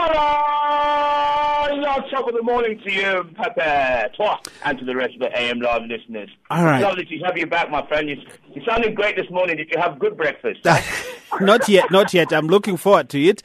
Hello! 0.00 1.74
Top 2.10 2.26
of 2.28 2.34
the 2.34 2.42
morning 2.42 2.80
to 2.84 2.92
you, 2.92 3.24
Pepe, 3.34 3.60
and 4.64 4.78
to 4.78 4.84
the 4.84 4.94
rest 4.94 5.14
of 5.14 5.20
the 5.20 5.36
AM 5.38 5.60
Live 5.60 5.82
listeners. 5.82 6.30
All 6.50 6.64
right. 6.64 6.80
Lovely 6.80 7.04
to 7.04 7.18
have 7.18 7.36
you 7.36 7.46
back, 7.46 7.68
my 7.70 7.84
friend. 7.88 8.08
You, 8.08 8.16
you 8.54 8.62
sounded 8.64 8.94
great 8.94 9.16
this 9.16 9.28
morning. 9.30 9.56
Did 9.56 9.68
you 9.70 9.80
have 9.80 9.98
good 9.98 10.16
breakfast? 10.16 10.60
not 11.40 11.68
yet, 11.68 11.90
not 11.90 12.14
yet. 12.14 12.32
I'm 12.32 12.46
looking 12.46 12.76
forward 12.76 13.08
to 13.10 13.20
it. 13.20 13.42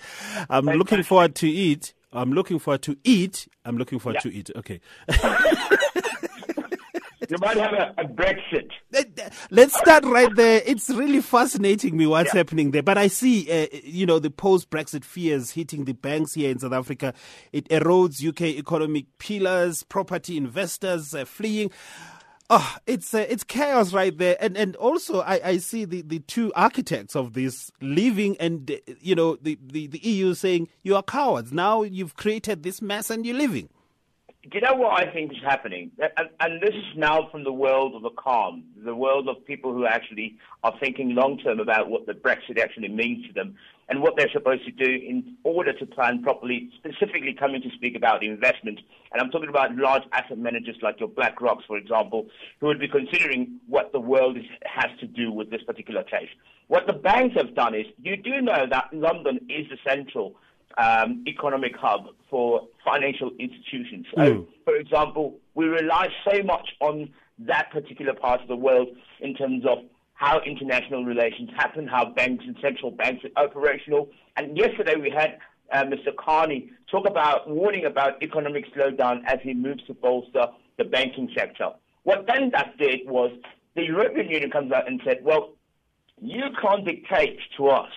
I'm 0.49 0.65
looking 0.65 1.01
forward 1.03 1.33
to 1.35 1.47
eat. 1.47 1.93
I'm 2.13 2.31
looking 2.31 2.59
forward 2.59 2.83
to 2.83 2.95
eat. 3.03 3.47
I'm 3.65 3.77
looking 3.77 3.97
forward 3.99 4.19
Yeah. 4.23 4.31
to 4.31 4.37
eat. 4.37 4.51
Okay. 4.55 4.79
you 7.29 7.37
might 7.39 7.57
have 7.57 7.73
a, 7.73 7.93
a 7.97 8.05
Brexit. 8.05 8.69
Let's 9.51 9.77
start 9.77 10.05
right 10.05 10.33
there. 10.35 10.61
It's 10.65 10.89
really 10.89 11.21
fascinating 11.21 11.97
me 11.97 12.05
what's 12.05 12.31
happening 12.31 12.71
there. 12.71 12.83
But 12.83 12.97
I 12.97 13.07
see, 13.07 13.49
uh, 13.51 13.67
you 13.83 14.05
know, 14.05 14.19
the 14.19 14.29
post-Brexit 14.29 15.03
fears 15.03 15.51
hitting 15.51 15.85
the 15.85 15.93
banks 15.93 16.33
here 16.33 16.51
in 16.51 16.59
South 16.59 16.73
Africa. 16.73 17.13
It 17.51 17.67
erodes 17.69 18.25
UK 18.25 18.41
economic 18.57 19.05
pillars, 19.17 19.83
property 19.83 20.37
investors 20.37 21.13
uh, 21.13 21.25
fleeing. 21.25 21.71
Oh, 22.49 22.75
it's 22.85 23.13
uh, 23.13 23.25
it's 23.29 23.43
chaos 23.43 23.93
right 23.93 24.15
there, 24.15 24.35
and 24.39 24.57
and 24.57 24.75
also 24.75 25.21
I, 25.21 25.39
I 25.43 25.57
see 25.57 25.85
the, 25.85 26.01
the 26.01 26.19
two 26.19 26.51
architects 26.55 27.15
of 27.15 27.33
this 27.33 27.71
leaving, 27.81 28.35
and 28.37 28.69
uh, 28.69 28.93
you 28.99 29.15
know 29.15 29.37
the, 29.37 29.57
the, 29.65 29.87
the 29.87 29.99
EU 29.99 30.33
saying 30.33 30.67
you 30.83 30.95
are 30.95 31.03
cowards. 31.03 31.53
Now 31.53 31.83
you've 31.83 32.15
created 32.15 32.63
this 32.63 32.81
mess 32.81 33.09
and 33.09 33.25
you're 33.25 33.37
leaving. 33.37 33.69
Do 34.43 34.49
you 34.55 34.61
know 34.61 34.73
what 34.73 35.01
I 35.01 35.09
think 35.09 35.31
is 35.31 35.37
happening? 35.41 35.91
And, 36.17 36.27
and 36.41 36.61
this 36.61 36.75
is 36.75 36.97
now 36.97 37.29
from 37.31 37.45
the 37.45 37.53
world 37.53 37.95
of 37.95 38.01
the 38.01 38.09
calm, 38.09 38.65
the 38.83 38.93
world 38.93 39.29
of 39.29 39.45
people 39.45 39.71
who 39.71 39.85
actually 39.85 40.37
are 40.65 40.73
thinking 40.81 41.15
long 41.15 41.37
term 41.37 41.61
about 41.61 41.89
what 41.89 42.07
the 42.07 42.11
Brexit 42.11 42.59
actually 42.59 42.89
means 42.89 43.25
to 43.27 43.33
them 43.33 43.55
and 43.87 44.01
what 44.01 44.15
they're 44.17 44.29
supposed 44.33 44.65
to 44.65 44.71
do 44.71 44.83
in 44.83 45.37
order 45.45 45.71
to 45.71 45.85
plan 45.85 46.21
properly, 46.23 46.69
specifically 46.75 47.33
coming 47.33 47.61
to 47.61 47.69
speak 47.69 47.95
about 47.95 48.21
investment. 48.21 48.81
And 49.13 49.21
I'm 49.21 49.31
talking 49.31 49.47
about 49.47 49.77
large 49.77 50.03
asset 50.11 50.37
managers 50.37 50.75
like 50.81 50.99
your 50.99 51.09
BlackRocks, 51.09 51.63
for 51.65 51.77
example, 51.77 52.27
who 52.59 52.67
would 52.67 52.81
be 52.81 52.89
considering 52.89 53.61
what 53.67 53.93
the 53.93 54.01
world 54.01 54.35
is, 54.35 54.43
has 54.65 54.91
to 54.99 55.07
do 55.07 55.31
with 55.31 55.51
this 55.51 55.63
particular 55.63 56.03
case. 56.03 56.29
What 56.67 56.85
the 56.85 56.93
banks 56.93 57.37
have 57.37 57.55
done 57.55 57.75
is, 57.75 57.85
you 57.97 58.17
do 58.17 58.41
know 58.41 58.65
that 58.69 58.89
London 58.91 59.39
is 59.47 59.67
the 59.69 59.77
central 59.87 60.35
um, 60.77 61.23
economic 61.27 61.75
hub 61.75 62.07
for 62.29 62.67
financial 62.83 63.31
institutions. 63.39 64.05
So, 64.15 64.47
for 64.65 64.75
example, 64.75 65.39
we 65.55 65.65
rely 65.65 66.07
so 66.29 66.43
much 66.43 66.69
on 66.79 67.09
that 67.39 67.71
particular 67.71 68.13
part 68.13 68.41
of 68.41 68.47
the 68.47 68.55
world 68.55 68.89
in 69.19 69.35
terms 69.35 69.65
of 69.65 69.79
how 70.13 70.39
international 70.41 71.03
relations 71.05 71.49
happen, 71.55 71.87
how 71.87 72.05
banks 72.11 72.43
and 72.47 72.55
central 72.61 72.91
banks 72.91 73.25
are 73.35 73.45
operational. 73.45 74.09
And 74.37 74.57
yesterday 74.57 74.95
we 74.95 75.09
had 75.09 75.39
uh, 75.71 75.83
Mr. 75.83 76.15
Carney 76.15 76.71
talk 76.89 77.07
about 77.07 77.49
warning 77.49 77.85
about 77.85 78.21
economic 78.21 78.65
slowdown 78.73 79.21
as 79.25 79.39
he 79.41 79.53
moves 79.53 79.83
to 79.87 79.93
bolster 79.93 80.47
the 80.77 80.83
banking 80.83 81.29
sector. 81.35 81.69
What 82.03 82.25
then 82.27 82.51
that 82.53 82.77
did 82.77 83.01
was 83.05 83.31
the 83.75 83.83
European 83.83 84.29
Union 84.29 84.51
comes 84.51 84.71
out 84.71 84.87
and 84.87 85.01
said, 85.03 85.23
well, 85.23 85.53
you 86.21 86.43
can't 86.61 86.85
dictate 86.85 87.39
to 87.57 87.67
us 87.67 87.91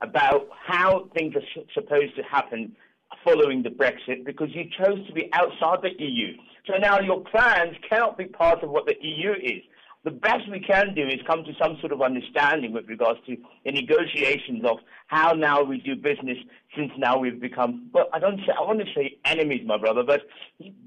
about 0.00 0.48
how 0.66 1.08
things 1.16 1.34
are 1.34 1.62
supposed 1.74 2.14
to 2.16 2.22
happen 2.22 2.76
following 3.24 3.62
the 3.62 3.70
Brexit 3.70 4.24
because 4.24 4.48
you 4.52 4.64
chose 4.78 5.06
to 5.06 5.12
be 5.12 5.28
outside 5.32 5.78
the 5.82 5.90
EU. 6.02 6.34
So 6.66 6.76
now 6.78 7.00
your 7.00 7.24
plans 7.24 7.76
cannot 7.88 8.18
be 8.18 8.26
part 8.26 8.62
of 8.62 8.70
what 8.70 8.86
the 8.86 8.94
EU 9.00 9.32
is. 9.32 9.62
The 10.04 10.12
best 10.12 10.48
we 10.50 10.60
can 10.60 10.94
do 10.94 11.06
is 11.06 11.18
come 11.26 11.42
to 11.44 11.52
some 11.60 11.76
sort 11.80 11.92
of 11.92 12.00
understanding 12.00 12.72
with 12.72 12.86
regards 12.88 13.18
to 13.26 13.36
the 13.64 13.72
negotiations 13.72 14.64
of 14.64 14.78
how 15.08 15.32
now 15.32 15.62
we 15.62 15.78
do 15.78 15.96
business 15.96 16.38
since 16.76 16.92
now 16.96 17.18
we've 17.18 17.40
become, 17.40 17.90
well, 17.92 18.08
I 18.12 18.20
don't 18.20 18.38
say, 18.38 18.52
I 18.56 18.62
want 18.62 18.78
to 18.78 18.86
say 18.94 19.18
enemies, 19.24 19.62
my 19.66 19.76
brother, 19.76 20.04
but 20.04 20.22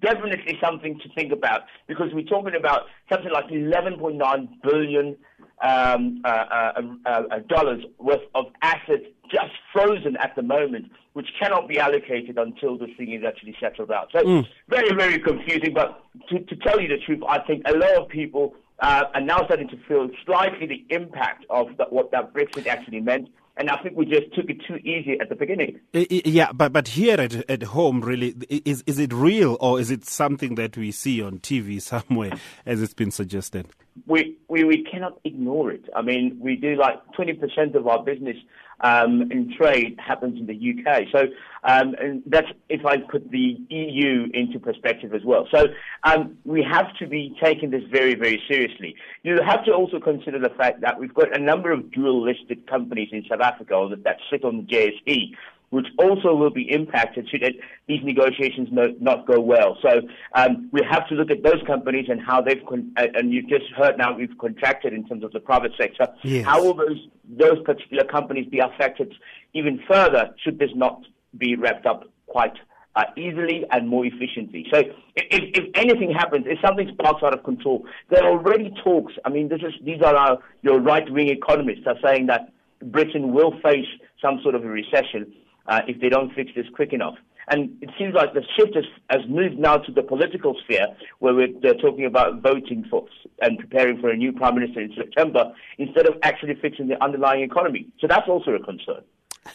definitely 0.02 0.58
something 0.64 0.98
to 1.00 1.10
think 1.14 1.34
about 1.34 1.62
because 1.88 2.08
we're 2.14 2.24
talking 2.24 2.56
about 2.56 2.84
something 3.12 3.32
like 3.32 3.48
11.9 3.48 4.50
billion 4.64 5.18
um, 5.62 6.22
uh, 6.26 6.28
uh, 6.28 6.82
uh, 7.06 7.10
uh, 7.10 7.40
dollars 7.48 7.84
worth 8.00 8.22
of 8.36 8.46
assets 8.62 9.06
just 9.30 9.54
frozen 9.72 10.18
at 10.18 10.36
the 10.36 10.42
moment, 10.42 10.92
which 11.14 11.28
cannot 11.40 11.68
be 11.68 11.80
allocated 11.80 12.38
until 12.38 12.78
the 12.78 12.88
thing 12.98 13.14
is 13.14 13.24
actually 13.26 13.56
settled 13.60 13.92
out. 13.92 14.10
So 14.12 14.44
very, 14.68 14.94
very 14.96 15.20
confusing. 15.20 15.74
But 15.74 16.04
to, 16.30 16.40
to 16.40 16.56
tell 16.58 16.82
you 16.82 16.88
the 16.88 16.98
truth, 17.06 17.22
I 17.28 17.40
think 17.40 17.64
a 17.66 17.74
lot 17.74 17.96
of 17.96 18.10
people 18.10 18.56
uh, 18.80 19.04
are 19.14 19.22
now 19.22 19.46
starting 19.46 19.70
to 19.70 19.78
feel 19.88 20.10
slightly 20.26 20.68
the 20.68 20.96
impact 20.96 21.46
of 21.50 21.68
that, 21.78 21.94
what 21.94 22.12
that 22.12 22.34
Brexit 22.34 22.68
actually 22.68 23.00
meant. 23.00 23.30
And 23.58 23.70
I 23.70 23.82
think 23.84 23.96
we 23.96 24.06
just 24.06 24.34
took 24.34 24.50
it 24.50 24.58
too 24.68 24.78
easy 24.78 25.18
at 25.20 25.30
the 25.30 25.36
beginning. 25.36 25.80
Yeah, 25.94 26.52
but 26.54 26.72
but 26.72 26.88
here 26.88 27.20
at 27.20 27.50
at 27.50 27.64
home, 27.64 28.00
really, 28.02 28.30
is 28.50 28.82
is 28.88 28.98
it 28.98 29.14
real 29.14 29.58
or 29.60 29.80
is 29.80 29.92
it 29.92 30.06
something 30.06 30.56
that 30.56 30.78
we 30.78 30.92
see 30.92 31.22
on 31.22 31.40
TV 31.40 31.82
somewhere, 31.82 32.32
as 32.66 32.82
it's 32.82 32.94
been 32.94 33.12
suggested? 33.12 33.68
We, 34.08 34.38
we, 34.48 34.64
we 34.64 34.84
cannot 34.84 35.20
ignore 35.24 35.72
it. 35.72 35.86
I 35.96 36.02
mean, 36.02 36.38
we 36.40 36.56
do 36.56 36.76
like 36.76 37.00
20% 37.18 37.76
of 37.76 37.88
our 37.88 38.04
business 38.04 38.38
um, 38.82 39.32
in 39.32 39.54
trade 39.56 39.98
happens 40.00 40.40
in 40.40 40.48
the 40.48 40.56
UK. 40.56 41.04
So 41.12 41.28
um, 41.64 41.96
and 42.00 42.24
that's 42.26 42.48
if 42.70 42.86
I 42.86 42.98
put 42.98 43.30
the 43.30 43.60
EU 43.70 44.28
into 44.34 44.60
perspective 44.60 45.14
as 45.14 45.24
well. 45.24 45.48
So 45.52 45.68
um, 46.04 46.38
we 46.46 46.64
have 46.64 46.96
to 46.98 47.08
be 47.08 47.36
taking 47.42 47.70
this 47.70 47.84
very, 47.92 48.16
very 48.16 48.42
seriously. 48.48 48.96
You 49.24 49.40
have 49.46 49.64
to 49.66 49.74
also 49.74 50.00
consider 50.00 50.40
the 50.40 50.50
fact 50.50 50.82
that 50.82 51.00
we've 51.00 51.14
got 51.14 51.36
a 51.38 51.40
number 51.40 51.72
of 51.72 51.92
dual 51.92 52.24
listed 52.24 52.68
companies 52.68 53.10
in 53.12 53.24
South 53.30 53.42
Africa 53.42 53.88
that, 53.92 54.04
that 54.04 54.18
sit 54.32 54.44
on 54.44 54.58
the 54.58 54.64
JSE 54.64 55.36
which 55.72 55.88
also 55.98 56.36
will 56.36 56.50
be 56.52 56.70
impacted 56.72 57.28
should 57.30 57.42
it, 57.42 57.56
these 57.88 58.02
negotiations 58.04 58.68
no, 58.72 58.94
not 59.00 59.26
go 59.26 59.40
well. 59.40 59.78
So 59.82 60.02
um, 60.36 60.70
we 60.72 60.82
have 60.90 61.08
to 61.08 61.16
look 61.16 61.32
at 61.32 61.44
those 61.44 61.62
companies 61.66 62.06
and 62.10 62.22
how 62.22 62.42
they've, 62.42 62.64
con- 62.68 62.94
uh, 62.98 63.08
and 63.16 63.32
you've 63.32 63.48
just 63.48 63.66
heard 63.76 63.98
now 63.98 64.16
we've 64.16 64.38
contracted 64.40 64.94
in 64.94 65.08
terms 65.08 65.24
of 65.24 65.32
the 65.32 65.40
private 65.40 65.72
sector. 65.80 66.08
Yes. 66.24 66.46
How 66.46 66.62
will 66.62 66.76
those, 66.76 67.08
those 67.26 67.64
particular 67.64 68.04
companies 68.04 68.48
be 68.48 68.60
affected 68.60 69.14
even 69.54 69.80
further 69.90 70.36
should 70.44 70.60
this 70.60 70.72
not 70.76 71.02
be 71.38 71.56
wrapped 71.56 71.86
up 71.86 72.04
quite 72.28 72.54
uh, 72.98 73.06
easily 73.16 73.64
and 73.72 73.88
more 73.88 74.06
efficiently. 74.06 74.66
So 74.74 74.80
if, 74.80 74.94
if, 75.16 75.64
if 75.64 75.72
anything 75.76 76.12
happens, 76.12 76.46
if 76.48 76.60
something 76.60 76.90
sparks 76.94 77.24
out 77.24 77.34
of 77.34 77.46
control, 77.46 77.86
there 78.10 78.24
are 78.26 78.32
already 78.32 78.74
talks. 78.84 79.14
I 79.24 79.30
mean, 79.30 79.48
this 79.48 79.62
is, 79.62 79.74
these 79.86 80.02
are 80.02 80.16
our, 80.16 80.40
your 80.62 80.82
right-wing 80.82 81.30
economists 81.30 81.88
are 81.88 81.96
saying 82.04 82.28
that 82.28 82.52
Britain 82.84 83.32
will 83.32 83.54
face 83.62 83.88
some 84.22 84.42
sort 84.44 84.56
of 84.56 84.66
a 84.66 84.68
recession 84.68 85.34
uh, 85.68 85.82
if 85.88 86.00
they 86.02 86.10
don't 86.10 86.34
fix 86.34 86.52
this 86.56 86.66
quick 86.76 86.94
enough. 86.94 87.16
And 87.48 87.76
it 87.82 87.90
seems 87.98 88.14
like 88.14 88.34
the 88.34 88.44
shift 88.58 88.76
has, 88.76 88.86
has 89.10 89.22
moved 89.28 89.58
now 89.58 89.78
to 89.78 89.92
the 89.92 90.04
political 90.04 90.56
sphere, 90.64 90.88
where 91.20 91.34
we're 91.34 91.48
they're 91.62 91.74
talking 91.74 92.06
about 92.06 92.42
voting 92.42 92.86
for 92.90 93.06
and 93.42 93.58
preparing 93.58 94.00
for 94.00 94.10
a 94.10 94.16
new 94.16 94.32
prime 94.32 94.56
minister 94.56 94.80
in 94.80 94.94
September, 94.96 95.52
instead 95.78 96.06
of 96.08 96.16
actually 96.24 96.56
fixing 96.62 96.88
the 96.88 97.04
underlying 97.04 97.44
economy. 97.44 97.88
So 98.00 98.08
that's 98.08 98.28
also 98.30 98.52
a 98.52 98.60
concern. 98.60 99.04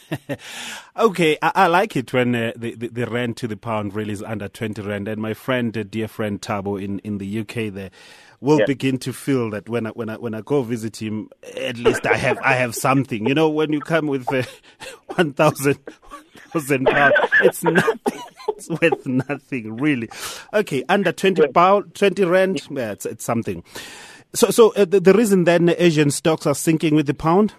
Okay, 0.97 1.37
I, 1.41 1.51
I 1.55 1.67
like 1.67 1.95
it 1.95 2.11
when 2.11 2.33
uh, 2.35 2.51
the, 2.55 2.73
the 2.75 2.87
the 2.87 3.05
rand 3.05 3.37
to 3.37 3.47
the 3.47 3.55
pound 3.55 3.93
really 3.95 4.13
is 4.13 4.23
under 4.23 4.47
twenty 4.47 4.81
rand, 4.81 5.07
and 5.07 5.21
my 5.21 5.33
friend, 5.33 5.77
uh, 5.77 5.83
dear 5.83 6.07
friend 6.07 6.41
Tabo 6.41 6.81
in, 6.83 6.99
in 6.99 7.19
the 7.19 7.39
UK, 7.39 7.71
there 7.73 7.91
will 8.41 8.59
Yeah. 8.59 8.65
begin 8.65 8.97
to 8.99 9.13
feel 9.13 9.49
that 9.51 9.69
when 9.69 9.85
I 9.85 9.91
when 9.91 10.09
I 10.09 10.15
when 10.15 10.33
I 10.33 10.41
go 10.41 10.63
visit 10.63 11.01
him, 11.01 11.29
at 11.55 11.77
least 11.77 12.05
I 12.07 12.17
have 12.17 12.39
I 12.41 12.53
have 12.53 12.73
something. 12.75 13.27
You 13.27 13.35
know, 13.35 13.49
when 13.49 13.71
you 13.71 13.79
come 13.81 14.07
with 14.07 14.31
uh, 14.33 14.43
one 15.17 15.33
thousand 15.33 15.77
thousand 16.51 16.85
pound, 16.85 17.13
it's 17.41 17.63
nothing. 17.63 18.21
It's 18.49 18.69
worth 18.69 19.05
nothing, 19.05 19.77
really. 19.77 20.09
Okay, 20.53 20.83
under 20.87 21.11
twenty 21.11 21.47
pound, 21.47 21.93
twenty 21.95 22.23
rand, 22.23 22.61
yeah, 22.69 22.91
it's, 22.91 23.05
it's 23.05 23.25
something. 23.25 23.63
So, 24.33 24.49
so 24.49 24.73
uh, 24.73 24.85
the, 24.85 24.99
the 24.99 25.13
reason 25.13 25.43
then 25.43 25.73
Asian 25.77 26.11
stocks 26.11 26.45
are 26.45 26.55
sinking 26.55 26.95
with 26.95 27.07
the 27.07 27.13
pound. 27.13 27.53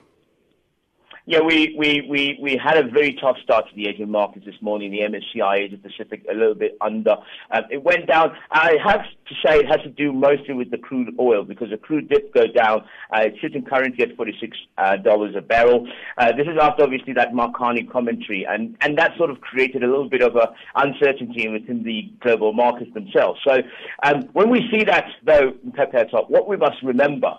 Yeah, 1.28 1.41
we, 1.41 1.75
we, 1.77 2.06
we, 2.09 2.39
we 2.41 2.56
had 2.56 2.78
a 2.78 2.89
very 2.89 3.12
tough 3.21 3.37
start 3.43 3.69
to 3.69 3.77
the 3.77 3.87
Asian 3.87 4.11
markets 4.11 4.47
this 4.47 4.55
morning. 4.62 4.91
The 4.91 5.00
MSCI 5.00 5.59
Asia 5.59 5.76
Pacific 5.76 6.25
a 6.26 6.32
little 6.32 6.55
bit 6.55 6.79
under. 6.81 7.17
Um, 7.50 7.64
it 7.70 7.82
went 7.82 8.06
down. 8.06 8.35
I 8.50 8.76
have 8.82 9.03
to 9.03 9.35
say 9.44 9.58
it 9.58 9.67
has 9.67 9.82
to 9.82 9.91
do 9.91 10.11
mostly 10.11 10.55
with 10.55 10.70
the 10.70 10.79
crude 10.79 11.14
oil 11.20 11.44
because 11.44 11.69
the 11.69 11.76
crude 11.76 12.08
did 12.08 12.32
go 12.32 12.47
down. 12.47 12.81
Uh, 13.14 13.25
it's 13.26 13.38
sitting 13.43 13.62
currently 13.62 14.03
at 14.05 14.17
$46 14.17 14.55
uh, 14.79 15.38
a 15.38 15.43
barrel. 15.43 15.87
Uh, 16.17 16.32
this 16.32 16.47
is 16.47 16.56
after 16.58 16.82
obviously 16.82 17.12
that 17.12 17.35
Mark 17.35 17.55
Carney 17.55 17.82
commentary 17.82 18.47
and, 18.49 18.79
and 18.81 18.97
that 18.97 19.14
sort 19.19 19.29
of 19.29 19.38
created 19.43 19.85
a 19.85 19.87
little 19.87 20.08
bit 20.08 20.23
of 20.23 20.35
a 20.35 20.55
uncertainty 20.76 21.47
within 21.47 21.82
the 21.82 22.11
global 22.20 22.55
markets 22.55 22.91
themselves. 22.94 23.38
So 23.47 23.58
um, 24.03 24.23
when 24.32 24.49
we 24.49 24.67
see 24.70 24.82
that 24.85 25.05
though, 25.26 25.53
Pepe 25.75 26.11
what 26.29 26.49
we 26.49 26.56
must 26.56 26.82
remember 26.82 27.35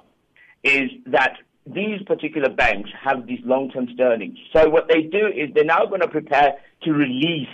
is 0.64 0.92
that 1.08 1.38
these 1.74 2.02
particular 2.04 2.50
banks 2.50 2.90
have 3.02 3.28
these 3.28 3.40
long-term 3.44 3.88
sterlings. 3.94 4.38
So 4.54 4.70
what 4.70 4.88
they 4.88 5.04
do 5.04 5.28
is 5.28 5.50
they're 5.54 5.64
now 5.64 5.86
going 5.86 6.02
to 6.02 6.08
prepare 6.08 6.56
to 6.84 6.92
release 6.92 7.48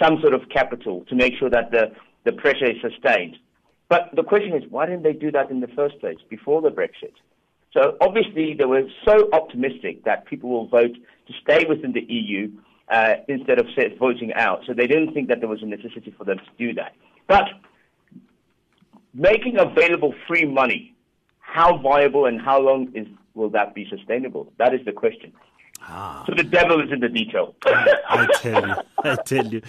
some 0.00 0.20
sort 0.20 0.34
of 0.34 0.48
capital 0.48 1.04
to 1.08 1.14
make 1.14 1.34
sure 1.38 1.50
that 1.50 1.70
the, 1.70 1.92
the 2.24 2.32
pressure 2.32 2.70
is 2.70 2.76
sustained. 2.80 3.36
But 3.88 4.10
the 4.14 4.22
question 4.22 4.54
is, 4.54 4.62
why 4.70 4.86
didn't 4.86 5.02
they 5.02 5.12
do 5.12 5.30
that 5.32 5.50
in 5.50 5.60
the 5.60 5.68
first 5.68 5.98
place 6.00 6.18
before 6.28 6.62
the 6.62 6.70
Brexit? 6.70 7.12
So 7.72 7.96
obviously 8.00 8.54
they 8.58 8.64
were 8.64 8.82
so 9.06 9.28
optimistic 9.32 10.04
that 10.04 10.26
people 10.26 10.50
will 10.50 10.68
vote 10.68 10.94
to 10.94 11.32
stay 11.42 11.64
within 11.68 11.92
the 11.92 12.02
EU 12.02 12.50
uh, 12.88 13.14
instead 13.28 13.58
of 13.58 13.66
voting 13.98 14.32
out. 14.34 14.60
So 14.66 14.74
they 14.74 14.86
didn't 14.86 15.12
think 15.12 15.28
that 15.28 15.40
there 15.40 15.48
was 15.48 15.62
a 15.62 15.66
necessity 15.66 16.12
for 16.16 16.24
them 16.24 16.38
to 16.38 16.50
do 16.58 16.74
that. 16.74 16.94
But 17.28 17.44
making 19.14 19.58
available 19.58 20.14
free 20.26 20.44
money, 20.44 20.94
how 21.38 21.78
viable 21.78 22.26
and 22.26 22.40
how 22.40 22.60
long 22.60 22.92
is 22.94 23.06
will 23.34 23.50
that 23.50 23.74
be 23.74 23.86
sustainable? 23.88 24.52
That 24.58 24.74
is 24.74 24.80
the 24.84 24.92
question. 24.92 25.32
Ah. 25.82 26.24
So 26.26 26.34
the 26.34 26.44
devil 26.44 26.80
is 26.80 26.92
in 26.92 27.00
the 27.00 27.08
detail. 27.08 27.54
I 27.64 28.28
tell 28.34 28.68
you, 28.68 28.74
I 29.02 29.16
tell 29.16 29.46
you. 29.46 29.62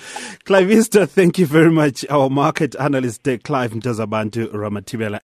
Clive 0.43 0.71
Easter, 0.71 1.05
thank 1.05 1.39
you 1.39 1.45
very 1.45 1.71
much. 1.71 2.05
Our 2.09 2.29
market 2.29 2.75
analyst, 2.75 3.23
Clive 3.23 3.71
Mtazabantu 3.71 4.51
Ramathibela. 4.51 5.19